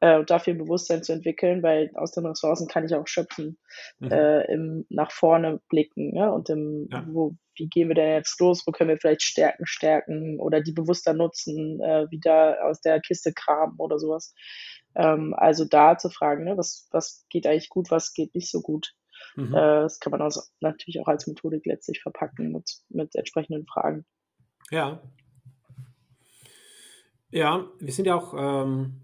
äh, 0.00 0.18
und 0.18 0.30
dafür 0.30 0.54
ein 0.54 0.58
Bewusstsein 0.58 1.02
zu 1.02 1.12
entwickeln, 1.12 1.62
weil 1.62 1.90
aus 1.94 2.12
den 2.12 2.26
Ressourcen 2.26 2.68
kann 2.68 2.84
ich 2.84 2.94
auch 2.94 3.06
schöpfen, 3.06 3.58
mhm. 3.98 4.10
äh, 4.10 4.52
im 4.52 4.86
nach 4.88 5.10
vorne 5.10 5.60
blicken, 5.68 6.14
ja, 6.14 6.28
und 6.28 6.48
im, 6.50 6.88
ja. 6.90 7.04
wo, 7.08 7.34
wie 7.56 7.68
gehen 7.68 7.88
wir 7.88 7.94
denn 7.94 8.12
jetzt 8.14 8.40
los, 8.40 8.66
wo 8.66 8.72
können 8.72 8.90
wir 8.90 8.98
vielleicht 8.98 9.22
Stärken 9.22 9.66
stärken 9.66 10.38
oder 10.40 10.60
die 10.60 10.72
bewusster 10.72 11.14
nutzen, 11.14 11.80
äh, 11.80 12.10
wieder 12.10 12.64
aus 12.64 12.80
der 12.80 13.00
Kiste 13.00 13.32
kramen 13.32 13.76
oder 13.78 13.98
sowas. 13.98 14.34
Ähm, 14.94 15.34
also 15.36 15.64
da 15.64 15.98
zu 15.98 16.10
fragen, 16.10 16.44
ne, 16.44 16.56
was, 16.56 16.88
was 16.90 17.26
geht 17.28 17.46
eigentlich 17.46 17.68
gut, 17.68 17.90
was 17.90 18.14
geht 18.14 18.34
nicht 18.34 18.50
so 18.50 18.60
gut. 18.60 18.94
Mhm. 19.36 19.54
Äh, 19.54 19.82
das 19.82 20.00
kann 20.00 20.10
man 20.12 20.22
also 20.22 20.42
natürlich 20.60 21.00
auch 21.00 21.08
als 21.08 21.26
Methodik 21.26 21.66
letztlich 21.66 22.00
verpacken 22.02 22.52
mit, 22.52 22.70
mit 22.88 23.14
entsprechenden 23.14 23.66
Fragen. 23.66 24.04
Ja. 24.70 25.00
Ja, 27.30 27.66
wir 27.78 27.92
sind 27.92 28.06
ja 28.06 28.14
auch 28.14 28.34
ähm, 28.36 29.02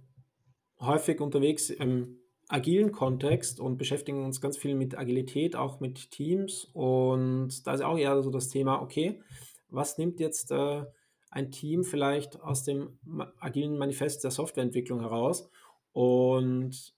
häufig 0.80 1.20
unterwegs 1.20 1.70
im 1.70 2.18
agilen 2.48 2.92
Kontext 2.92 3.60
und 3.60 3.78
beschäftigen 3.78 4.24
uns 4.24 4.40
ganz 4.40 4.56
viel 4.56 4.74
mit 4.74 4.96
Agilität, 4.98 5.56
auch 5.56 5.80
mit 5.80 6.10
Teams. 6.10 6.70
Und 6.72 7.66
da 7.66 7.74
ist 7.74 7.80
auch 7.80 7.98
eher 7.98 8.22
so 8.22 8.30
das 8.30 8.48
Thema, 8.48 8.82
okay, 8.82 9.20
was 9.68 9.98
nimmt 9.98 10.20
jetzt 10.20 10.50
äh, 10.50 10.84
ein 11.30 11.50
Team 11.50 11.84
vielleicht 11.84 12.40
aus 12.40 12.62
dem 12.62 12.98
agilen 13.40 13.78
Manifest 13.78 14.24
der 14.24 14.30
Softwareentwicklung 14.30 15.00
heraus? 15.00 15.50
Und 15.92 16.94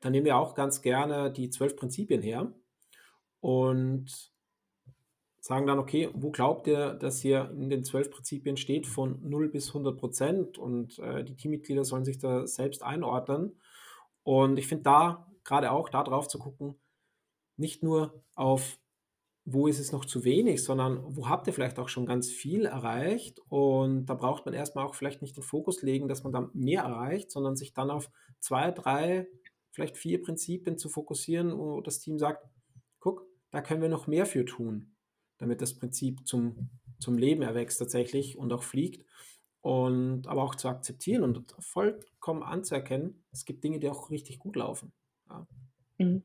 da 0.00 0.10
nehmen 0.10 0.26
wir 0.26 0.36
auch 0.36 0.54
ganz 0.54 0.82
gerne 0.82 1.32
die 1.32 1.50
zwölf 1.50 1.76
Prinzipien 1.76 2.22
her 2.22 2.52
und 3.40 4.32
sagen 5.50 5.66
dann, 5.66 5.80
okay, 5.80 6.08
wo 6.14 6.30
glaubt 6.30 6.68
ihr, 6.68 6.94
dass 6.94 7.20
hier 7.20 7.50
in 7.50 7.70
den 7.70 7.82
zwölf 7.82 8.08
Prinzipien 8.08 8.56
steht 8.56 8.86
von 8.86 9.18
0 9.28 9.48
bis 9.48 9.66
100 9.70 9.98
Prozent 9.98 10.58
und 10.58 11.00
äh, 11.00 11.24
die 11.24 11.34
Teammitglieder 11.34 11.84
sollen 11.84 12.04
sich 12.04 12.18
da 12.18 12.46
selbst 12.46 12.84
einordnen. 12.84 13.58
Und 14.22 14.60
ich 14.60 14.68
finde 14.68 14.84
da 14.84 15.26
gerade 15.42 15.72
auch 15.72 15.88
darauf 15.88 16.28
zu 16.28 16.38
gucken, 16.38 16.76
nicht 17.56 17.82
nur 17.82 18.22
auf, 18.36 18.78
wo 19.44 19.66
ist 19.66 19.80
es 19.80 19.90
noch 19.90 20.04
zu 20.04 20.22
wenig, 20.22 20.62
sondern 20.62 21.02
wo 21.16 21.28
habt 21.28 21.48
ihr 21.48 21.52
vielleicht 21.52 21.80
auch 21.80 21.88
schon 21.88 22.06
ganz 22.06 22.30
viel 22.30 22.64
erreicht. 22.64 23.40
Und 23.48 24.06
da 24.06 24.14
braucht 24.14 24.46
man 24.46 24.54
erstmal 24.54 24.86
auch 24.86 24.94
vielleicht 24.94 25.20
nicht 25.20 25.36
den 25.36 25.42
Fokus 25.42 25.82
legen, 25.82 26.06
dass 26.06 26.22
man 26.22 26.32
dann 26.32 26.50
mehr 26.54 26.82
erreicht, 26.82 27.32
sondern 27.32 27.56
sich 27.56 27.74
dann 27.74 27.90
auf 27.90 28.08
zwei, 28.38 28.70
drei, 28.70 29.26
vielleicht 29.72 29.96
vier 29.96 30.22
Prinzipien 30.22 30.78
zu 30.78 30.88
fokussieren, 30.88 31.58
wo 31.58 31.80
das 31.80 31.98
Team 31.98 32.20
sagt, 32.20 32.46
guck, 33.00 33.26
da 33.50 33.60
können 33.60 33.82
wir 33.82 33.88
noch 33.88 34.06
mehr 34.06 34.26
für 34.26 34.44
tun 34.44 34.94
damit 35.40 35.62
das 35.62 35.74
Prinzip 35.74 36.26
zum, 36.26 36.70
zum 37.00 37.18
Leben 37.18 37.42
erwächst 37.42 37.78
tatsächlich 37.78 38.38
und 38.38 38.52
auch 38.52 38.62
fliegt. 38.62 39.04
Und 39.62 40.26
aber 40.26 40.42
auch 40.42 40.54
zu 40.54 40.68
akzeptieren 40.68 41.22
und 41.22 41.54
vollkommen 41.58 42.42
anzuerkennen, 42.42 43.24
es 43.30 43.44
gibt 43.44 43.62
Dinge, 43.62 43.78
die 43.78 43.90
auch 43.90 44.08
richtig 44.08 44.38
gut 44.38 44.56
laufen. 44.56 44.92
Ja, 45.28 45.46
mhm. 45.98 46.22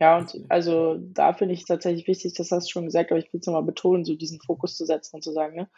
ja 0.00 0.16
und 0.16 0.34
also 0.48 0.96
da 0.98 1.34
finde 1.34 1.52
ich 1.52 1.60
es 1.60 1.66
tatsächlich 1.66 2.06
wichtig, 2.06 2.32
das 2.32 2.50
hast 2.50 2.68
du 2.68 2.72
schon 2.72 2.86
gesagt, 2.86 3.10
aber 3.10 3.18
ich 3.18 3.30
will 3.34 3.40
es 3.40 3.46
nochmal 3.46 3.64
betonen, 3.64 4.06
so 4.06 4.14
diesen 4.14 4.40
Fokus 4.40 4.76
zu 4.76 4.86
setzen 4.86 5.16
und 5.16 5.22
zu 5.22 5.32
sagen, 5.32 5.56
ne, 5.56 5.68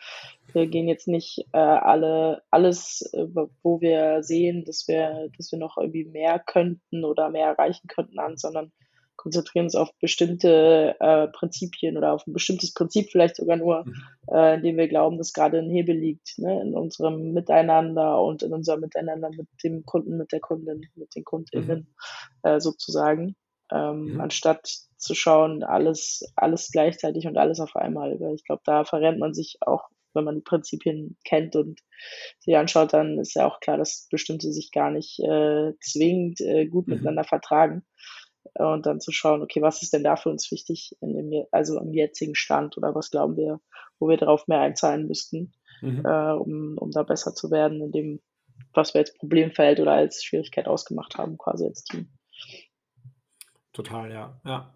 wir 0.53 0.69
gehen 0.69 0.87
jetzt 0.87 1.09
nicht 1.09 1.45
äh, 1.53 1.59
alle 1.59 2.43
alles, 2.53 3.03
äh, 3.15 3.27
wo 3.65 3.81
wir 3.81 4.23
sehen, 4.23 4.65
dass 4.65 4.87
wir, 4.87 5.29
dass 5.37 5.51
wir 5.51 5.59
noch 5.59 5.79
irgendwie 5.79 6.05
mehr 6.05 6.39
könnten 6.39 7.05
oder 7.05 7.31
mehr 7.31 7.49
erreichen 7.49 7.89
könnten 7.89 8.21
an, 8.21 8.37
sondern 8.37 8.71
konzentrieren 9.17 9.67
uns 9.67 9.75
auf 9.75 9.91
bestimmte 10.01 10.97
äh, 11.01 11.29
Prinzipien 11.29 11.97
oder 11.97 12.13
auf 12.13 12.27
ein 12.27 12.33
bestimmtes 12.33 12.73
Prinzip 12.73 13.11
vielleicht 13.11 13.37
sogar 13.37 13.57
nur, 13.57 13.85
mhm. 13.85 13.95
äh, 14.33 14.55
in 14.57 14.63
dem 14.63 14.77
wir 14.77 14.89
glauben, 14.89 15.19
dass 15.19 15.33
gerade 15.33 15.59
ein 15.59 15.71
Hebel 15.71 15.97
liegt, 15.97 16.39
ne, 16.39 16.61
in 16.61 16.75
unserem 16.75 17.33
Miteinander 17.33 18.21
und 18.23 18.43
in 18.43 18.53
unserem 18.53 18.81
Miteinander 18.81 19.31
mit 19.31 19.49
dem 19.65 19.85
Kunden, 19.85 20.17
mit 20.17 20.33
der 20.33 20.41
Kundin, 20.41 20.87
mit 20.95 21.15
den 21.15 21.25
KundInnen 21.25 21.95
mhm. 22.45 22.49
äh, 22.49 22.61
sozusagen, 22.61 23.37
ähm, 23.73 24.15
mhm. 24.15 24.21
anstatt 24.21 24.69
zu 24.97 25.15
schauen, 25.15 25.63
alles, 25.63 26.23
alles 26.37 26.71
gleichzeitig 26.71 27.27
und 27.27 27.37
alles 27.37 27.61
auf 27.61 27.77
einmal, 27.77 28.19
weil 28.21 28.35
ich 28.35 28.45
glaube, 28.45 28.63
da 28.65 28.85
verrennt 28.85 29.19
man 29.19 29.35
sich 29.35 29.59
auch 29.61 29.89
wenn 30.17 30.25
man 30.25 30.37
die 30.37 30.41
Prinzipien 30.41 31.17
kennt 31.25 31.55
und 31.55 31.81
sie 32.41 32.57
anschaut, 32.57 32.93
dann 32.93 33.19
ist 33.19 33.35
ja 33.35 33.47
auch 33.47 33.61
klar, 33.61 33.77
dass 33.77 34.09
bestimmte 34.11 34.51
sich 34.51 34.73
gar 34.73 34.91
nicht 34.91 35.21
äh, 35.21 35.75
zwingend 35.81 36.41
äh, 36.41 36.67
gut 36.67 36.89
mhm. 36.89 36.95
miteinander 36.95 37.25
vertragen 37.25 37.85
und 38.55 38.87
dann 38.87 39.01
zu 39.01 39.13
schauen, 39.13 39.43
okay, 39.43 39.63
was 39.63 39.83
ist 39.83 39.93
denn 39.93 40.05
da 40.05 40.17
für 40.17 40.31
uns 40.31 40.51
wichtig 40.51 40.97
in 41.01 41.15
dem, 41.15 41.47
also 41.51 41.79
im 41.81 41.93
jetzigen 41.93 42.35
Stand 42.35 42.77
oder 42.77 42.95
was 42.95 43.11
glauben 43.11 43.37
wir, 43.37 43.61
wo 43.99 44.09
wir 44.09 44.17
darauf 44.17 44.47
mehr 44.49 44.61
einzahlen 44.61 45.07
müssten, 45.07 45.53
mhm. 45.81 46.05
äh, 46.05 46.33
um, 46.33 46.77
um 46.79 46.91
da 46.91 47.03
besser 47.03 47.35
zu 47.35 47.51
werden 47.51 47.81
in 47.81 47.93
dem, 47.93 48.21
was 48.73 48.95
wir 48.95 49.01
als 49.01 49.15
Problemfeld 49.15 49.81
oder 49.81 49.93
als 49.93 50.23
Schwierigkeit 50.23 50.69
ausgemacht 50.69 51.17
haben, 51.17 51.39
quasi 51.39 51.67
als 51.67 51.85
Team. 51.85 52.09
Total, 53.73 54.11
ja. 54.11 54.41
Ja. 54.45 54.75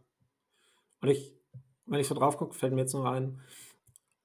Und 1.00 1.08
ich, 1.08 1.34
wenn 1.86 2.00
ich 2.00 2.08
so 2.08 2.14
drauf 2.14 2.36
gucke, 2.36 2.54
fällt 2.54 2.74
mir 2.74 2.82
jetzt 2.82 2.92
noch 2.94 3.06
ein, 3.06 3.40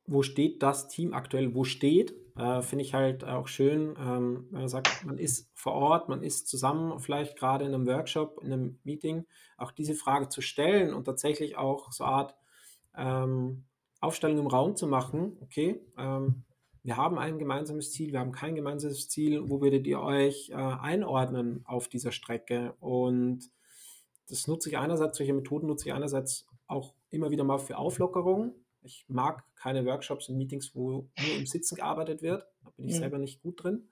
wo 0.07 0.21
steht 0.21 0.62
das 0.62 0.88
Team 0.88 1.13
aktuell, 1.13 1.55
wo 1.55 1.63
steht, 1.63 2.13
äh, 2.38 2.62
finde 2.62 2.83
ich 2.83 2.93
halt 2.93 3.24
auch 3.24 3.47
schön, 3.47 3.95
ähm, 4.00 4.47
wenn 4.51 4.62
man 4.62 4.69
sagt, 4.69 5.05
man 5.05 5.17
ist 5.17 5.50
vor 5.53 5.74
Ort, 5.74 6.09
man 6.09 6.21
ist 6.21 6.47
zusammen, 6.47 7.00
vielleicht 7.00 7.38
gerade 7.38 7.65
in 7.65 7.74
einem 7.74 7.88
Workshop, 7.88 8.41
in 8.43 8.51
einem 8.51 8.79
Meeting, 8.83 9.25
auch 9.57 9.71
diese 9.71 9.95
Frage 9.95 10.29
zu 10.29 10.41
stellen 10.41 10.93
und 10.93 11.05
tatsächlich 11.05 11.57
auch 11.57 11.91
so 11.91 12.03
eine 12.03 12.13
Art 12.13 12.35
ähm, 12.97 13.63
Aufstellung 14.01 14.38
im 14.38 14.47
Raum 14.47 14.75
zu 14.75 14.88
machen. 14.88 15.38
Okay, 15.41 15.81
ähm, 15.97 16.43
wir 16.83 16.97
haben 16.97 17.17
ein 17.17 17.39
gemeinsames 17.39 17.91
Ziel, 17.91 18.12
wir 18.12 18.19
haben 18.19 18.31
kein 18.31 18.53
gemeinsames 18.53 19.09
Ziel, 19.09 19.50
wo 19.50 19.62
würdet 19.62 19.88
ihr 19.88 20.01
euch 20.01 20.51
äh, 20.51 20.55
einordnen 20.55 21.62
auf 21.65 21.88
dieser 21.88 22.12
Strecke? 22.12 22.75
Und 22.79 23.50
das 24.29 24.47
nutze 24.47 24.69
ich 24.69 24.77
einerseits, 24.77 25.17
solche 25.17 25.33
Methoden 25.33 25.67
nutze 25.67 25.88
ich 25.88 25.93
einerseits 25.93 26.47
auch 26.67 26.93
immer 27.09 27.31
wieder 27.31 27.43
mal 27.43 27.57
für 27.57 27.77
Auflockerung. 27.77 28.53
Ich 28.86 29.06
mag 29.08 29.44
keine 29.56 29.86
Workshops 29.86 30.30
und 30.30 30.38
Meetings, 30.38 30.75
wo 30.75 31.10
nur 31.20 31.36
im 31.38 31.46
Sitzen 31.46 31.75
gearbeitet 31.75 32.22
wird. 32.22 32.48
Da 32.63 32.70
bin 32.72 32.88
ich 32.88 32.96
mhm. 32.96 33.00
selber 33.00 33.18
nicht 33.18 33.42
gut 33.42 33.63
drin. 33.63 33.89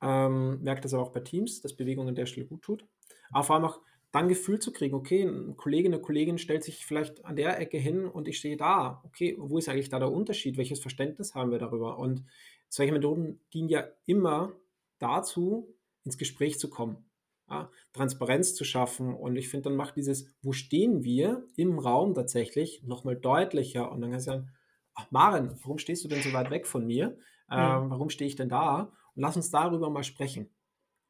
Ähm, 0.00 0.62
merke 0.62 0.80
das 0.80 0.94
aber 0.94 1.02
auch 1.02 1.12
bei 1.12 1.20
Teams, 1.20 1.60
dass 1.60 1.76
Bewegung 1.76 2.08
an 2.08 2.14
der 2.14 2.26
Stelle 2.26 2.46
gut 2.46 2.62
tut. 2.62 2.86
Aber 3.30 3.44
vor 3.44 3.56
allem 3.56 3.64
auch 3.64 3.80
dann 4.10 4.28
Gefühl 4.28 4.58
zu 4.58 4.72
kriegen, 4.72 4.94
okay, 4.94 5.22
ein 5.22 5.56
Kollege, 5.56 5.88
eine 5.88 6.00
Kollegin 6.00 6.38
stellt 6.38 6.64
sich 6.64 6.86
vielleicht 6.86 7.24
an 7.24 7.36
der 7.36 7.60
Ecke 7.60 7.76
hin 7.76 8.06
und 8.06 8.26
ich 8.26 8.38
stehe 8.38 8.56
da. 8.56 9.02
Okay, 9.04 9.36
wo 9.38 9.58
ist 9.58 9.68
eigentlich 9.68 9.90
da 9.90 9.98
der 9.98 10.10
Unterschied? 10.10 10.56
Welches 10.56 10.80
Verständnis 10.80 11.34
haben 11.34 11.50
wir 11.50 11.58
darüber? 11.58 11.98
Und 11.98 12.24
solche 12.68 12.92
Methoden 12.92 13.40
dienen 13.52 13.68
ja 13.68 13.86
immer 14.06 14.54
dazu, 14.98 15.74
ins 16.04 16.16
Gespräch 16.16 16.58
zu 16.58 16.70
kommen, 16.70 17.04
ja, 17.50 17.70
Transparenz 17.92 18.54
zu 18.54 18.64
schaffen. 18.64 19.14
Und 19.14 19.36
ich 19.36 19.48
finde, 19.48 19.70
dann 19.70 19.76
macht 19.76 19.96
dieses, 19.96 20.34
wo 20.42 20.52
stehen 20.52 21.02
wir 21.02 21.46
im 21.56 21.78
Raum 21.78 22.14
tatsächlich 22.14 22.82
nochmal 22.84 23.16
deutlicher. 23.16 23.90
Und 23.90 24.00
dann 24.00 24.10
kannst 24.10 24.26
du 24.26 24.32
sagen, 24.32 24.50
ach 24.94 25.10
Maren, 25.10 25.58
warum 25.62 25.78
stehst 25.78 26.04
du 26.04 26.08
denn 26.08 26.22
so 26.22 26.32
weit 26.32 26.50
weg 26.50 26.66
von 26.66 26.86
mir? 26.86 27.16
Ähm, 27.50 27.90
warum 27.90 28.10
stehe 28.10 28.28
ich 28.28 28.36
denn 28.36 28.48
da? 28.48 28.92
Und 29.14 29.22
lass 29.22 29.36
uns 29.36 29.50
darüber 29.50 29.90
mal 29.90 30.04
sprechen. 30.04 30.50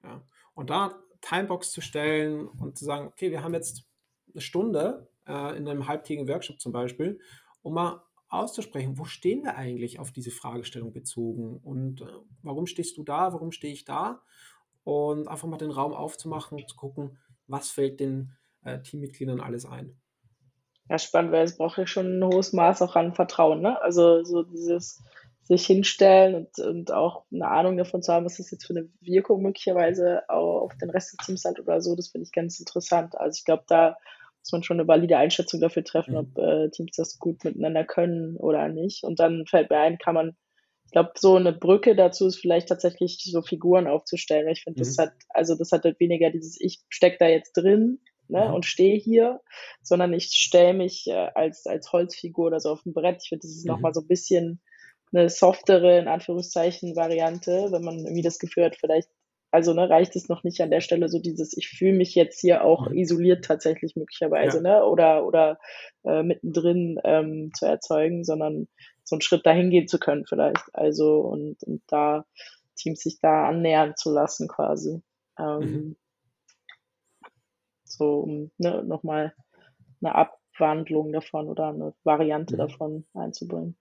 Ja. 0.03 0.23
Und 0.55 0.71
da 0.71 0.99
Timebox 1.21 1.73
zu 1.73 1.81
stellen 1.81 2.47
und 2.47 2.79
zu 2.79 2.85
sagen, 2.85 3.09
okay, 3.09 3.31
wir 3.31 3.43
haben 3.43 3.55
jetzt 3.55 3.85
eine 4.33 4.41
Stunde 4.41 5.09
äh, 5.27 5.57
in 5.57 5.69
einem 5.69 5.89
halbtägigen 5.89 6.29
Workshop 6.29 6.61
zum 6.61 6.73
Beispiel, 6.73 7.21
um 7.63 7.75
mal 7.75 8.03
auszusprechen, 8.29 8.99
wo 8.99 9.05
stehen 9.05 9.43
wir 9.43 9.57
eigentlich 9.57 9.99
auf 9.99 10.13
diese 10.13 10.31
Fragestellung 10.31 10.93
bezogen 10.93 11.59
und 11.59 12.03
äh, 12.03 12.07
warum 12.43 12.67
stehst 12.67 12.97
du 12.99 13.03
da, 13.03 13.33
warum 13.33 13.53
stehe 13.53 13.73
ich 13.73 13.85
da 13.85 14.23
und 14.89 15.29
einfach 15.29 15.47
mal 15.47 15.59
den 15.59 15.71
Raum 15.71 15.93
aufzumachen, 15.93 16.67
zu 16.67 16.75
gucken, 16.75 17.19
was 17.47 17.69
fällt 17.69 18.01
den 18.01 18.33
äh, 18.65 18.81
Teammitgliedern 18.81 19.39
alles 19.39 19.67
ein. 19.67 20.01
Ja, 20.89 20.99
spannend, 20.99 21.31
weil 21.31 21.45
es 21.45 21.59
braucht 21.59 21.77
ja 21.77 21.87
schon 21.87 22.19
ein 22.19 22.25
hohes 22.25 22.55
Maß 22.55 22.81
auch 22.81 22.97
an 22.97 23.13
Vertrauen, 23.13 23.61
ne? 23.61 23.79
Also 23.83 24.25
so 24.25 24.43
dieses 24.43 25.03
sich 25.43 25.67
hinstellen 25.67 26.35
und, 26.35 26.59
und 26.59 26.91
auch 26.91 27.25
eine 27.31 27.49
Ahnung 27.49 27.77
davon 27.77 28.03
zu 28.03 28.15
haben, 28.15 28.25
was 28.25 28.39
das 28.39 28.51
jetzt 28.51 28.67
für 28.67 28.75
eine 28.75 28.89
Wirkung 29.03 29.43
möglicherweise 29.43 30.23
auch 30.31 30.63
auf 30.63 30.77
den 30.79 30.89
Rest 30.89 31.13
des 31.13 31.27
Teams 31.27 31.45
hat 31.45 31.61
oder 31.61 31.83
so, 31.83 31.95
das 31.95 32.09
finde 32.09 32.25
ich 32.25 32.33
ganz 32.33 32.59
interessant. 32.59 33.15
Also 33.15 33.37
ich 33.37 33.45
glaube, 33.45 33.65
da 33.69 33.99
muss 34.41 34.53
man 34.53 34.63
schon 34.63 34.81
eine 34.81 34.89
valide 34.89 35.19
Einschätzung 35.19 35.61
dafür 35.61 35.85
treffen, 35.85 36.13
mhm. 36.13 36.19
ob 36.19 36.39
äh, 36.39 36.71
Teams 36.71 36.97
das 36.97 37.19
gut 37.19 37.45
miteinander 37.45 37.85
können 37.85 38.39
oder 38.39 38.69
nicht. 38.69 39.05
Und 39.05 39.21
dann 39.21 39.45
fällt 39.45 39.69
mir 39.69 39.81
ein, 39.81 39.99
kann 39.99 40.15
man, 40.15 40.37
ich 40.89 40.93
glaube, 40.93 41.13
so 41.19 41.37
eine 41.37 41.53
Brücke 41.53 41.95
dazu 41.95 42.27
ist 42.27 42.41
vielleicht 42.41 42.69
tatsächlich 42.69 43.19
so 43.23 43.43
Figuren 43.43 43.87
aufzustellen. 43.87 44.49
Ich 44.49 44.63
finde, 44.63 44.81
mhm. 44.81 44.85
das 44.85 44.97
hat, 44.97 45.13
also 45.29 45.55
das 45.55 45.71
hat 45.71 45.85
halt 45.85 46.01
weniger 46.01 46.31
dieses, 46.31 46.59
ich 46.59 46.81
stecke 46.89 47.19
da 47.21 47.29
jetzt 47.29 47.53
drin, 47.53 48.01
ne, 48.29 48.49
mhm. 48.49 48.55
und 48.55 48.65
stehe 48.65 48.97
hier, 48.97 49.43
sondern 49.83 50.15
ich 50.15 50.31
stelle 50.33 50.73
mich 50.73 51.07
äh, 51.07 51.29
als, 51.35 51.67
als 51.67 51.93
Holzfigur 51.93 52.47
oder 52.47 52.59
so 52.59 52.71
auf 52.71 52.83
dem 52.85 52.95
Brett. 52.95 53.21
Ich 53.23 53.29
finde, 53.29 53.43
das 53.43 53.51
ist 53.51 53.67
mhm. 53.67 53.73
nochmal 53.73 53.93
so 53.93 54.01
ein 54.01 54.09
bisschen 54.09 54.61
eine 55.13 55.29
softere, 55.29 55.99
in 55.99 56.09
Anführungszeichen, 56.09 56.97
Variante, 56.97 57.69
wenn 57.71 57.83
man 57.83 57.99
irgendwie 57.99 58.23
das 58.23 58.39
Gefühl 58.39 58.65
hat, 58.65 58.77
vielleicht, 58.77 59.11
also 59.51 59.75
ne, 59.75 59.91
reicht 59.91 60.17
es 60.17 60.31
noch 60.31 60.43
nicht 60.43 60.63
an 60.63 60.71
der 60.71 60.81
Stelle 60.81 61.11
so 61.11 61.19
dieses, 61.19 61.55
ich 61.55 61.69
fühle 61.69 61.95
mich 61.95 62.15
jetzt 62.15 62.41
hier 62.41 62.65
auch 62.65 62.89
mhm. 62.89 62.97
isoliert 62.97 63.45
tatsächlich 63.45 63.95
möglicherweise, 63.95 64.59
ja. 64.59 64.63
ne? 64.63 64.85
Oder 64.87 65.27
oder 65.27 65.59
äh, 66.05 66.23
mittendrin 66.23 66.99
ähm, 67.05 67.51
zu 67.55 67.67
erzeugen, 67.67 68.25
sondern 68.25 68.69
so 69.09 69.17
einen 69.17 69.23
Schritt 69.23 69.47
dahin 69.47 69.71
gehen 69.71 69.89
zu 69.89 69.99
können 69.99 70.27
vielleicht. 70.27 70.63
Also 70.75 71.21
und, 71.21 71.63
und 71.63 71.83
da 71.87 72.27
Teams 72.77 73.01
sich 73.01 73.19
da 73.21 73.49
annähern 73.49 73.95
zu 73.97 74.13
lassen 74.13 74.49
quasi. 74.49 75.03
Ähm, 75.39 75.61
mhm. 75.61 75.97
So, 77.85 78.21
um 78.21 78.51
ne, 78.59 78.85
nochmal 78.85 79.35
eine 80.03 80.15
Abwandlung 80.15 81.13
davon 81.13 81.49
oder 81.49 81.69
eine 81.69 81.95
Variante 82.05 82.55
mhm. 82.55 82.59
davon 82.59 83.07
einzubringen. 83.15 83.77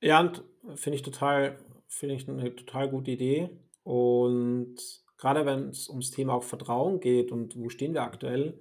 Ja, 0.00 0.32
finde 0.74 0.96
ich 0.96 1.02
total, 1.02 1.58
finde 1.88 2.14
ich 2.14 2.28
eine 2.28 2.54
total 2.54 2.90
gute 2.90 3.10
Idee. 3.10 3.48
Und 3.84 4.76
gerade 5.16 5.46
wenn 5.46 5.70
es 5.70 5.88
ums 5.88 6.10
Thema 6.10 6.34
auch 6.34 6.44
Vertrauen 6.44 7.00
geht 7.00 7.32
und 7.32 7.56
wo 7.56 7.70
stehen 7.70 7.94
wir 7.94 8.02
aktuell, 8.02 8.60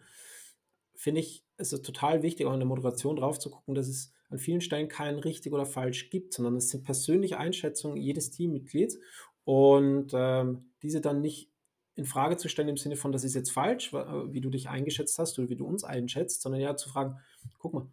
finde 0.96 1.19
ich, 1.19 1.43
ist 1.57 1.74
es 1.74 1.81
total 1.81 2.24
wichtig, 2.24 2.48
auch 2.48 2.53
in 2.53 2.60
der 2.60 2.67
Moderation 2.67 3.17
drauf 3.17 3.38
zu 3.39 3.51
gucken, 3.51 3.75
dass 3.75 3.89
es 3.89 4.13
an 4.29 4.39
vielen 4.39 4.62
Stellen 4.62 4.88
kein 4.88 5.19
richtig 5.19 5.53
oder 5.53 5.65
falsch 5.65 6.10
gibt, 6.10 6.34
sondern 6.34 6.57
es 6.57 6.69
sind 6.69 6.84
persönliche 6.84 7.38
Einschätzungen 7.38 7.98
jedes 7.98 8.31
Teammitglieds 8.31 9.00
und 9.46 10.12
ähm, 10.13 10.72
diese 10.81 11.01
dann 11.01 11.22
nicht 11.22 11.50
in 11.96 12.05
Frage 12.05 12.38
zu 12.38 12.48
stellen 12.48 12.69
im 12.69 12.77
Sinne 12.77 12.96
von, 12.96 13.12
das 13.12 13.24
ist 13.24 13.34
jetzt 13.34 13.51
falsch, 13.51 13.91
wie 13.91 14.41
du 14.41 14.51
dich 14.51 14.69
eingeschätzt 14.69 15.17
hast 15.17 15.39
oder 15.39 15.50
wie 15.50 15.55
du 15.55 15.65
uns 15.65 15.84
einschätzt, 15.84 16.41
sondern 16.41 16.62
ja 16.62 16.75
zu 16.75 16.89
fragen, 16.89 17.17
guck 17.57 17.74
mal, 17.74 17.88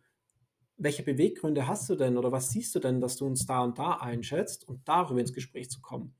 welche 0.76 1.02
Beweggründe 1.02 1.66
hast 1.66 1.88
du 1.88 1.94
denn 1.94 2.18
oder 2.18 2.30
was 2.30 2.50
siehst 2.50 2.74
du 2.74 2.80
denn, 2.80 3.00
dass 3.00 3.16
du 3.16 3.26
uns 3.26 3.46
da 3.46 3.62
und 3.62 3.78
da 3.78 3.92
einschätzt 3.92 4.68
und 4.68 4.86
darüber 4.86 5.20
ins 5.20 5.32
Gespräch 5.32 5.70
zu 5.70 5.80
kommen? 5.80 6.14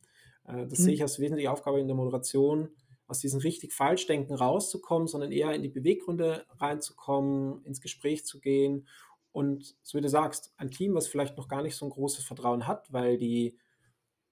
Äh, 0.47 0.67
das 0.67 0.79
mhm. 0.79 0.85
sehe 0.85 0.95
ich 0.95 1.03
als 1.03 1.19
wesentliche 1.19 1.51
Aufgabe 1.51 1.81
in 1.81 1.87
der 1.87 1.97
Moderation, 1.97 2.71
aus 3.07 3.19
diesem 3.19 3.41
richtig 3.41 3.75
Falschdenken 3.75 4.35
rauszukommen, 4.35 5.07
sondern 5.07 5.31
eher 5.31 5.53
in 5.53 5.63
die 5.63 5.69
Beweggründe 5.69 6.47
reinzukommen, 6.59 7.63
ins 7.65 7.83
Gespräch 7.83 8.25
zu 8.25 8.41
gehen 8.41 8.87
und 9.35 9.77
so 9.83 9.99
wie 9.99 10.03
du 10.03 10.09
sagst, 10.09 10.55
ein 10.59 10.71
Team, 10.71 10.95
was 10.95 11.09
vielleicht 11.09 11.37
noch 11.37 11.49
gar 11.49 11.61
nicht 11.61 11.75
so 11.75 11.85
ein 11.85 11.91
großes 11.91 12.25
Vertrauen 12.25 12.69
hat, 12.69 12.93
weil 12.93 13.19
die 13.19 13.59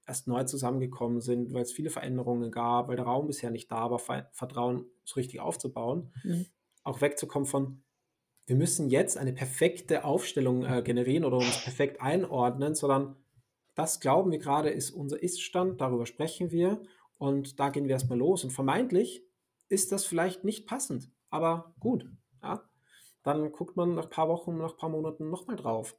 erst 0.07 0.29
neu 0.29 0.45
zusammengekommen 0.45 1.21
sind, 1.21 1.53
weil 1.53 1.63
es 1.63 1.73
viele 1.73 1.91
Veränderungen 1.91 2.53
gab, 2.53 2.87
weil 2.87 2.95
der 2.95 3.05
Raum 3.05 3.27
bisher 3.27 3.51
nicht 3.51 3.71
da 3.73 3.91
war, 3.91 3.99
Vertrauen 3.99 4.87
so 5.05 5.17
richtig 5.17 5.41
aufzubauen, 5.41 6.13
mhm. 6.23 6.47
auch 6.85 7.01
wegzukommen 7.01 7.47
von, 7.47 7.83
wir 8.47 8.55
müssen 8.55 8.91
jetzt 8.91 9.19
eine 9.19 9.33
perfekte 9.33 10.05
Aufstellung 10.05 10.65
äh, 10.65 10.83
generieren 10.83 11.25
oder 11.25 11.39
uns 11.39 11.65
perfekt 11.65 12.01
einordnen, 12.01 12.77
sondern 12.77 13.17
das 13.75 13.99
glauben 13.99 14.31
wir 14.31 14.39
gerade 14.39 14.71
ist 14.71 14.93
unser 14.93 15.21
Ist-Stand, 15.21 15.81
darüber 15.81 16.07
sprechen 16.07 16.53
wir 16.53 16.81
und 17.19 17.59
da 17.59 17.71
gehen 17.71 17.89
wir 17.89 17.93
erstmal 17.93 18.19
los. 18.19 18.45
Und 18.45 18.51
vermeintlich 18.51 19.27
ist 19.69 19.91
das 19.91 20.05
vielleicht 20.05 20.45
nicht 20.45 20.69
passend, 20.69 21.11
aber 21.29 21.75
gut. 21.81 22.07
Ja? 22.41 22.69
Dann 23.23 23.53
guckt 23.53 23.77
man 23.77 23.95
nach 23.95 24.05
ein 24.05 24.11
paar 24.11 24.29
Wochen, 24.29 24.59
nach 24.59 24.73
ein 24.73 24.77
paar 24.77 24.89
Monaten 24.89 25.31
nochmal 25.31 25.57
drauf. 25.57 25.97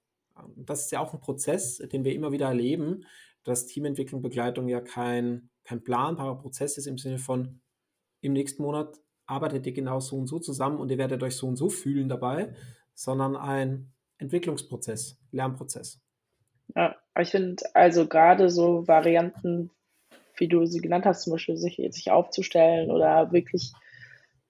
Das 0.56 0.86
ist 0.86 0.92
ja 0.92 1.00
auch 1.00 1.14
ein 1.14 1.22
Prozess, 1.22 1.78
den 1.78 2.04
wir 2.04 2.14
immer 2.14 2.32
wieder 2.32 2.48
erleben, 2.48 3.06
dass 3.44 3.68
Teamentwicklung, 3.68 4.22
Begleitung 4.22 4.68
ja 4.68 4.82
kein, 4.82 5.50
kein 5.64 5.84
planbarer 5.84 6.40
Prozess 6.40 6.78
ist 6.78 6.88
im 6.88 6.98
Sinne 6.98 7.20
von, 7.20 7.62
im 8.22 8.34
nächsten 8.34 8.64
Monat 8.64 9.00
arbeitet 9.26 9.66
ihr 9.66 9.74
genau 9.74 10.00
so 10.00 10.18
und 10.18 10.28
so 10.28 10.40
zusammen 10.40 10.80
und 10.80 10.90
ihr 10.90 10.98
werdet 10.98 11.24
euch 11.24 11.36
so 11.36 11.48
und 11.48 11.56
so 11.56 11.70
fühlen 11.70 12.10
dabei, 12.10 12.54
sondern 12.94 13.36
ein 13.36 13.92
Entwicklungsprozess, 14.18 15.20
Lernprozess. 15.32 16.02
Ja, 16.76 16.96
ich 17.20 17.30
finde 17.30 17.64
also 17.74 18.08
gerade 18.08 18.50
so 18.50 18.88
Varianten, 18.88 19.70
wie 20.38 20.48
du 20.48 20.66
sie 20.66 20.82
genannt 20.82 21.06
hast, 21.06 21.24
zum 21.24 21.34
Beispiel 21.34 21.58
sich, 21.58 21.82
sich 21.92 22.12
aufzustellen 22.12 22.92
oder 22.92 23.32
wirklich 23.32 23.74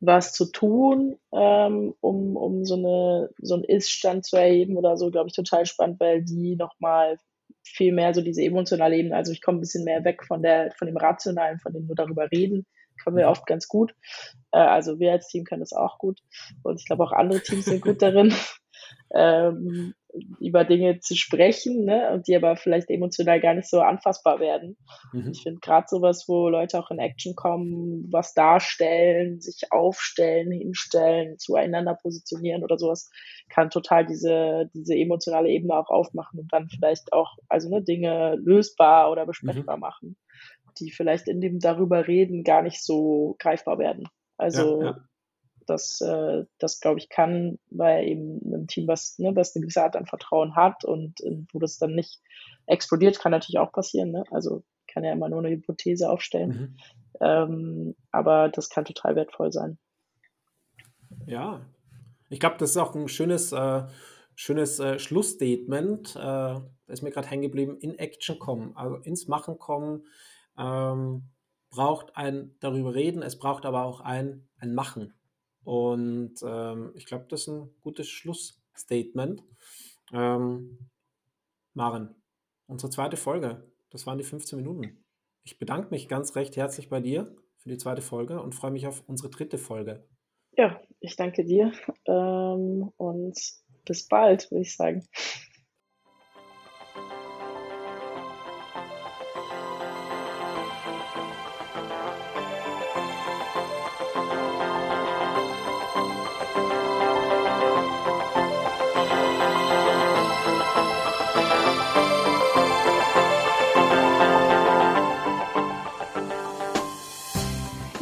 was 0.06 0.34
zu 0.34 0.46
tun, 0.46 1.18
ähm, 1.32 1.94
um, 2.02 2.36
um 2.36 2.66
so, 2.66 2.76
eine, 2.76 3.30
so 3.38 3.56
einen 3.56 3.64
Ist-Stand 3.64 4.26
zu 4.26 4.38
erheben 4.38 4.78
oder 4.78 4.98
so, 4.98 5.12
glaube 5.12 5.30
ich, 5.30 5.36
total 5.36 5.66
spannend, 5.66 6.00
weil 6.00 6.24
die 6.24 6.56
nochmal 6.56 7.18
viel 7.64 7.94
mehr 7.94 8.14
so 8.14 8.22
diese 8.22 8.44
emotionale 8.44 8.98
Ebene, 8.98 9.16
also 9.16 9.32
ich 9.32 9.42
komme 9.42 9.60
ein 9.60 9.62
bisschen 9.62 9.86
mehr 9.86 10.04
weg 10.04 10.24
von 10.26 10.42
der, 10.42 10.72
von 10.78 10.88
dem 10.88 10.98
Rationalen, 10.98 11.60
von 11.60 11.74
dem 11.74 11.88
wir 11.88 11.96
darüber 11.96 12.30
reden, 12.32 12.66
können 13.02 13.18
wir 13.18 13.30
oft 13.30 13.46
ganz 13.46 13.68
gut. 13.68 13.96
Äh, 14.52 14.60
also 14.60 15.00
wir 15.00 15.12
als 15.14 15.28
Team 15.28 15.46
können 15.46 15.62
das 15.62 15.74
auch 15.74 15.98
gut. 15.98 16.20
Und 16.64 16.80
ich 16.80 16.86
glaube 16.86 17.04
auch 17.04 17.12
andere 17.12 17.42
Teams 17.42 17.66
sind 17.66 17.82
gut 17.82 18.02
darin, 18.02 18.34
ähm, 19.14 19.94
über 20.40 20.64
Dinge 20.64 21.00
zu 21.00 21.16
sprechen, 21.16 21.86
ne? 21.86 22.12
und 22.12 22.28
die 22.28 22.36
aber 22.36 22.56
vielleicht 22.56 22.90
emotional 22.90 23.40
gar 23.40 23.54
nicht 23.54 23.70
so 23.70 23.82
anfassbar 23.82 24.40
werden. 24.40 24.78
Mhm. 25.12 25.32
Ich 25.32 25.42
finde 25.42 25.60
gerade 25.60 25.88
sowas, 25.90 26.26
wo 26.28 26.50
Leute 26.50 26.80
auch 26.80 26.92
in 26.92 27.00
Action 27.00 27.36
kommen, 27.36 28.08
was 28.12 28.34
darstellen, 28.34 29.42
sich 29.42 29.72
aufstellen, 29.72 30.52
hinstellen, 30.52 31.38
zueinander 31.40 31.96
positionieren 31.96 32.64
oder 32.64 32.78
sowas, 32.78 33.10
kann 33.50 33.70
total 33.70 34.06
diese, 34.06 34.70
diese 34.74 34.96
emotionale 34.96 35.50
Ebene 35.50 35.76
auch 35.76 35.90
aufmachen 35.90 36.40
und 36.40 36.54
dann 36.54 36.70
vielleicht 36.70 37.12
auch 37.12 37.32
also 37.50 37.70
ne, 37.70 37.82
Dinge 37.84 38.36
lösbar 38.36 39.12
oder 39.12 39.26
besprechbar 39.26 39.78
mhm. 39.78 39.82
machen 39.82 40.18
die 40.80 40.92
vielleicht 40.92 41.28
in 41.28 41.42
dem 41.42 41.60
darüber 41.60 42.08
reden 42.08 42.44
gar 42.44 42.62
nicht 42.62 42.84
so 42.84 43.36
greifbar 43.40 43.78
werden. 43.78 44.08
Also 44.38 44.82
ja, 44.82 44.88
ja. 44.88 44.98
Das, 45.66 46.02
äh, 46.02 46.46
das 46.60 46.80
glaube 46.80 47.00
ich, 47.00 47.10
kann 47.10 47.60
bei 47.70 48.06
eben 48.06 48.42
einem 48.46 48.68
Team, 48.68 48.88
was, 48.88 49.18
ne, 49.20 49.36
was 49.36 49.56
eine 49.56 49.62
gewisse 49.62 49.84
Art 49.84 49.96
an 49.96 50.06
Vertrauen 50.06 50.56
hat 50.56 50.84
und 50.86 51.22
äh, 51.22 51.44
wo 51.52 51.60
das 51.60 51.78
dann 51.78 51.96
nicht 51.96 52.22
explodiert, 52.66 53.20
kann 53.20 53.32
natürlich 53.32 53.60
auch 53.60 53.72
passieren. 53.72 54.12
Ne? 54.12 54.24
Also 54.32 54.64
kann 54.88 55.04
ja 55.04 55.12
immer 55.12 55.30
nur 55.30 55.40
eine 55.40 55.50
Hypothese 55.50 56.10
aufstellen. 56.10 56.50
Mhm. 56.50 56.78
Ähm, 57.22 57.96
aber 58.12 58.50
das 58.50 58.70
kann 58.70 58.86
total 58.86 59.16
wertvoll 59.16 59.52
sein. 59.52 59.78
Ja, 61.26 61.62
ich 62.30 62.40
glaube, 62.40 62.58
das 62.58 62.72
ist 62.72 62.78
auch 62.78 62.96
ein 62.96 63.08
schönes, 63.08 63.52
äh, 63.52 63.84
schönes 64.36 64.80
äh, 64.80 65.00
Schlussstatement. 65.00 66.16
Äh, 66.16 66.60
ist 66.88 67.02
mir 67.02 67.12
gerade 67.12 67.28
hängen 67.28 67.44
geblieben. 67.44 67.78
In 67.78 67.98
Action 67.98 68.40
kommen, 68.40 68.76
also 68.76 68.96
ins 68.98 69.28
Machen 69.28 69.58
kommen, 69.58 70.06
ähm, 70.58 71.30
braucht 71.70 72.16
ein 72.16 72.56
darüber 72.60 72.94
reden, 72.94 73.22
es 73.24 73.38
braucht 73.38 73.66
aber 73.66 73.84
auch 73.84 74.00
ein, 74.00 74.48
ein 74.58 74.74
Machen. 74.74 75.14
Und 75.64 76.36
ähm, 76.46 76.92
ich 76.96 77.06
glaube, 77.06 77.26
das 77.30 77.42
ist 77.42 77.48
ein 77.48 77.70
gutes 77.82 78.10
Schlussstatement. 78.10 79.44
Ähm, 80.12 80.90
Maren, 81.74 82.16
unsere 82.68 82.92
zweite 82.92 83.18
Folge, 83.18 83.72
das 83.90 84.06
waren 84.06 84.18
die 84.18 84.24
15 84.24 84.58
Minuten. 84.58 85.04
Ich 85.44 85.58
bedanke 85.58 85.90
mich 85.90 86.08
ganz 86.08 86.36
recht 86.36 86.56
herzlich 86.56 86.90
bei 86.90 87.00
dir 87.00 87.36
für 87.58 87.70
die 87.70 87.78
zweite 87.78 88.02
Folge 88.02 88.42
und 88.42 88.56
freue 88.56 88.72
mich 88.72 88.88
auf 88.88 89.04
unsere 89.08 89.30
dritte 89.30 89.58
Folge. 89.58 90.08
Ja, 90.56 90.82
ich 91.00 91.16
danke 91.16 91.44
dir 91.46 91.72
ähm, 92.06 92.92
und 92.98 93.38
bis 93.86 94.08
bald, 94.08 94.52
würde 94.52 94.62
ich 94.62 94.76
sagen. 94.76 95.06